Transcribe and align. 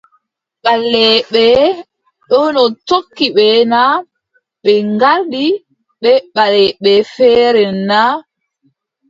Ɓaleeɓe 0.63 1.43
ɗono 2.29 2.63
tokki 2.87 3.25
ɓe 3.35 3.47
na, 3.71 3.81
ɓe 4.63 4.73
ngardi 4.93 5.45
ɓe 6.01 6.11
ɓaleeɓe 6.35 6.91
feereʼen 7.13 7.77
na? 7.89 8.01